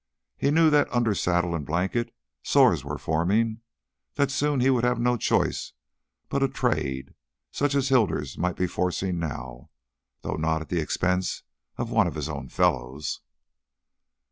[0.35, 2.11] He knew that under saddle and blanket,
[2.41, 3.61] sores were forming,
[4.15, 5.73] that soon he would have no choice
[6.27, 7.13] but a "trade"
[7.51, 9.69] such as Hilders might be forcing now,
[10.23, 11.43] though not at the expense
[11.77, 13.19] of one of his own fellows.